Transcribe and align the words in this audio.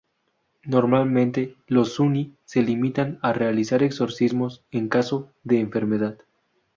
Normalmente 0.63 1.57
los 1.67 1.93
suni 1.93 2.33
se 2.43 2.63
limitan 2.63 3.19
a 3.21 3.33
realizar 3.33 3.83
exorcismos 3.83 4.63
en 4.71 4.87
caso 4.89 5.29
de 5.43 5.59
enfermedad. 5.59 6.17